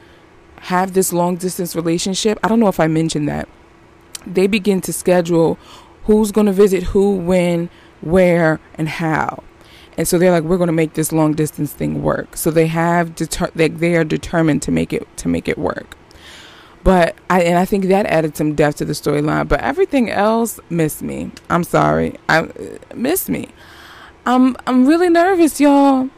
have 0.62 0.94
this 0.94 1.14
long 1.14 1.38
distance 1.38 1.76
relationship. 1.76 2.40
I 2.44 2.48
don't 2.48 2.60
know 2.60 2.68
if 2.68 2.80
I 2.80 2.88
mentioned 2.88 3.30
that. 3.30 3.48
They 4.26 4.48
begin 4.48 4.82
to 4.82 4.94
schedule 4.94 5.58
who's 6.04 6.32
going 6.32 6.48
to 6.48 6.54
visit 6.54 6.84
who, 6.84 7.16
when, 7.16 7.70
where, 8.02 8.60
and 8.76 8.90
how. 8.90 9.44
And 9.98 10.08
so 10.08 10.18
they're 10.18 10.32
like, 10.32 10.44
we're 10.44 10.58
going 10.58 10.68
to 10.68 10.74
make 10.74 10.94
this 10.94 11.12
long 11.12 11.34
distance 11.34 11.74
thing 11.74 12.04
work. 12.04 12.38
So 12.38 12.52
they 12.52 12.68
have 12.68 13.16
deter- 13.16 13.52
they, 13.56 13.70
they 13.70 13.96
are 13.96 14.04
determined 14.04 14.62
to 14.64 14.72
make 14.72 14.94
it 14.94 15.08
to 15.18 15.28
make 15.28 15.48
it 15.48 15.58
work. 15.58 15.97
But 16.88 17.18
I 17.30 17.42
and 17.42 17.58
I 17.60 17.66
think 17.66 17.88
that 17.88 18.06
added 18.06 18.38
some 18.38 18.56
depth 18.56 18.78
to 18.78 18.86
the 18.86 18.94
storyline. 18.94 19.50
But 19.50 19.60
everything 19.60 20.10
else 20.10 20.58
missed 20.70 21.02
me. 21.02 21.32
I'm 21.50 21.66
sorry, 21.66 22.16
I 22.30 22.44
uh, 22.44 22.48
missed 22.96 23.28
me. 23.28 23.50
I'm 24.26 24.56
I'm 24.66 24.86
really 24.86 25.10
nervous, 25.10 25.60
y'all. 25.60 26.10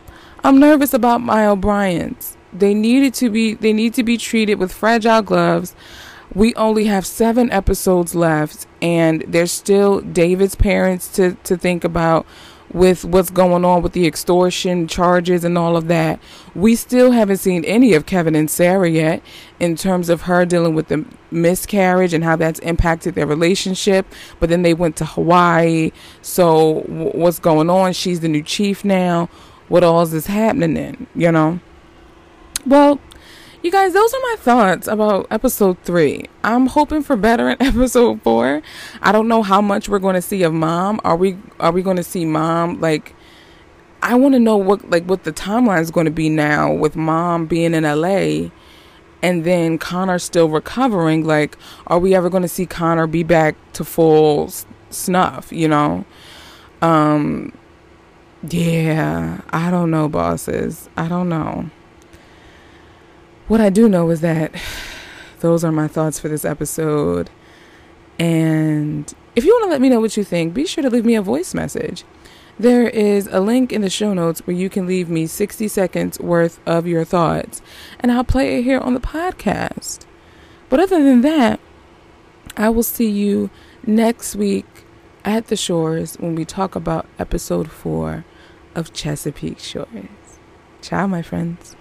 I'm 0.43 0.60
nervous 0.60 0.93
about 0.93 1.21
my 1.21 1.47
O'Briens. 1.47 2.38
They 2.53 2.75
needed 2.75 3.15
to 3.15 3.32
be 3.32 3.55
they 3.55 3.73
need 3.73 3.95
to 3.95 4.03
be 4.03 4.15
treated 4.15 4.60
with 4.60 4.71
fragile 4.71 5.23
gloves 5.23 5.73
we 6.34 6.53
only 6.55 6.86
have 6.86 7.05
seven 7.05 7.51
episodes 7.51 8.13
left, 8.13 8.67
and 8.82 9.23
there's 9.27 9.51
still 9.51 10.01
David's 10.01 10.53
parents 10.55 11.08
to, 11.13 11.34
to 11.43 11.58
think 11.58 11.84
about 11.84 12.25
with 12.71 13.03
what's 13.03 13.29
going 13.29 13.65
on 13.65 13.82
with 13.82 13.93
the 13.93 14.05
extortion 14.05 14.88
charges 14.88 15.43
and 15.43 15.58
all 15.58 15.75
of 15.75 15.88
that. 15.88 16.19
We 16.53 16.75
still 16.75 17.12
haven't 17.12 17.38
seen 17.38 17.65
any 17.65 17.93
of 17.93 18.05
Kevin 18.05 18.36
and 18.36 18.49
Sarah 18.49 18.89
yet 18.89 19.21
in 19.60 19.75
terms 19.75 20.10
of 20.10 20.23
her 20.23 20.45
dealing 20.45 20.75
with 20.75 20.88
the 20.88 21.05
miscarriage 21.32 22.13
and 22.13 22.23
how 22.23 22.36
that's 22.36 22.60
impacted 22.60 23.15
their 23.15 23.25
relationship. 23.25 24.05
But 24.39 24.49
then 24.49 24.62
they 24.62 24.73
went 24.73 24.95
to 24.97 25.05
Hawaii. 25.05 25.91
So, 26.21 26.82
w- 26.82 27.12
what's 27.12 27.39
going 27.39 27.69
on? 27.69 27.93
She's 27.93 28.19
the 28.19 28.27
new 28.27 28.43
chief 28.43 28.86
now. 28.86 29.29
What 29.67 29.84
all 29.84 30.01
is 30.01 30.27
happening 30.27 30.73
then, 30.73 31.08
you 31.15 31.32
know? 31.32 31.60
Well, 32.65 32.99
you 33.61 33.71
guys, 33.71 33.93
those 33.93 34.13
are 34.13 34.19
my 34.21 34.35
thoughts 34.39 34.87
about 34.87 35.27
episode 35.29 35.77
three. 35.83 36.25
I'm 36.43 36.67
hoping 36.67 37.03
for 37.03 37.15
better 37.15 37.49
in 37.49 37.57
episode 37.61 38.21
four. 38.21 38.61
I 39.01 39.11
don't 39.11 39.27
know 39.27 39.43
how 39.43 39.61
much 39.61 39.89
we're 39.89 39.99
going 39.99 40.15
to 40.15 40.21
see 40.21 40.43
of 40.43 40.53
mom. 40.53 41.01
Are 41.03 41.15
we 41.15 41.37
are 41.59 41.71
we 41.71 41.81
going 41.81 41.97
to 41.97 42.03
see 42.03 42.25
mom 42.25 42.79
like? 42.79 43.15
I 44.01 44.15
want 44.15 44.33
to 44.33 44.39
know 44.39 44.55
what 44.55 44.89
like 44.89 45.03
what 45.05 45.25
the 45.25 45.33
timeline 45.33 45.81
is 45.81 45.91
going 45.91 46.05
to 46.05 46.11
be 46.11 46.29
now 46.29 46.71
with 46.71 46.95
mom 46.95 47.47
being 47.47 47.73
in 47.73 47.83
LA 47.83 48.49
and 49.21 49.43
then 49.43 49.77
Connor 49.77 50.19
still 50.19 50.49
recovering. 50.49 51.25
Like, 51.25 51.57
are 51.87 51.99
we 51.99 52.15
ever 52.15 52.29
going 52.29 52.43
to 52.43 52.49
see 52.49 52.65
Connor 52.65 53.07
be 53.07 53.23
back 53.23 53.55
to 53.73 53.83
full 53.83 54.51
snuff? 54.89 55.51
You 55.51 55.67
know, 55.67 56.05
um, 56.81 57.51
yeah. 58.47 59.41
I 59.49 59.69
don't 59.69 59.91
know, 59.91 60.07
bosses. 60.07 60.89
I 60.95 61.07
don't 61.09 61.27
know. 61.27 61.69
What 63.49 63.59
I 63.59 63.71
do 63.71 63.89
know 63.89 64.12
is 64.12 64.21
that 64.21 64.53
those 65.39 65.63
are 65.63 65.71
my 65.71 65.88
thoughts 65.88 66.19
for 66.19 66.29
this 66.29 66.45
episode. 66.45 67.31
And 68.19 69.12
if 69.35 69.43
you 69.43 69.51
want 69.53 69.63
to 69.63 69.69
let 69.71 69.81
me 69.81 69.89
know 69.89 69.99
what 69.99 70.15
you 70.15 70.23
think, 70.23 70.53
be 70.53 70.67
sure 70.67 70.83
to 70.83 70.89
leave 70.89 71.03
me 71.03 71.15
a 71.15 71.21
voice 71.23 71.55
message. 71.55 72.03
There 72.59 72.88
is 72.88 73.25
a 73.25 73.39
link 73.39 73.73
in 73.73 73.81
the 73.81 73.89
show 73.89 74.13
notes 74.13 74.45
where 74.45 74.55
you 74.55 74.69
can 74.69 74.85
leave 74.85 75.09
me 75.09 75.25
60 75.25 75.67
seconds 75.67 76.19
worth 76.19 76.59
of 76.67 76.85
your 76.85 77.03
thoughts, 77.03 77.63
and 77.99 78.12
I'll 78.12 78.23
play 78.23 78.59
it 78.59 78.63
here 78.65 78.81
on 78.81 78.93
the 78.93 78.99
podcast. 78.99 80.05
But 80.69 80.79
other 80.79 81.03
than 81.03 81.21
that, 81.21 81.59
I 82.55 82.69
will 82.69 82.83
see 82.83 83.09
you 83.09 83.49
next 83.83 84.35
week 84.35 84.85
at 85.25 85.47
the 85.47 85.55
shores 85.55 86.17
when 86.17 86.35
we 86.35 86.45
talk 86.45 86.75
about 86.75 87.07
episode 87.17 87.71
four 87.71 88.25
of 88.75 88.93
Chesapeake 88.93 89.57
Shores. 89.57 90.05
Ciao, 90.83 91.07
my 91.07 91.23
friends. 91.23 91.75